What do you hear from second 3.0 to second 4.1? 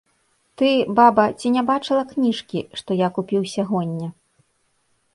я купіў сягоння?